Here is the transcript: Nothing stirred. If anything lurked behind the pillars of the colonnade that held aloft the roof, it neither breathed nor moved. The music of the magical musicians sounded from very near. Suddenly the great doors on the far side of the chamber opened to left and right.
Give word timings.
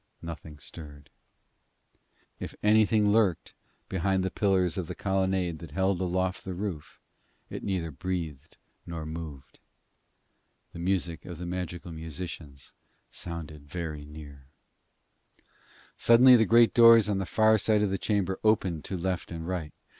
Nothing 0.23 0.57
stirred. 0.57 1.11
If 2.39 2.55
anything 2.63 3.11
lurked 3.11 3.53
behind 3.87 4.23
the 4.23 4.31
pillars 4.31 4.75
of 4.75 4.87
the 4.87 4.95
colonnade 4.95 5.59
that 5.59 5.69
held 5.69 6.01
aloft 6.01 6.43
the 6.43 6.55
roof, 6.55 6.99
it 7.51 7.63
neither 7.63 7.91
breathed 7.91 8.57
nor 8.87 9.05
moved. 9.05 9.59
The 10.73 10.79
music 10.79 11.25
of 11.25 11.37
the 11.37 11.45
magical 11.45 11.91
musicians 11.91 12.73
sounded 13.11 13.61
from 13.69 13.79
very 13.79 14.03
near. 14.03 14.47
Suddenly 15.97 16.35
the 16.35 16.45
great 16.47 16.73
doors 16.73 17.07
on 17.07 17.19
the 17.19 17.27
far 17.27 17.59
side 17.59 17.83
of 17.83 17.91
the 17.91 17.99
chamber 17.99 18.39
opened 18.43 18.83
to 18.85 18.97
left 18.97 19.29
and 19.29 19.47
right. 19.47 19.71